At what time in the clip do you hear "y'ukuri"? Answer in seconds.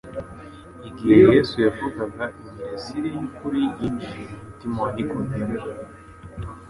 3.17-3.61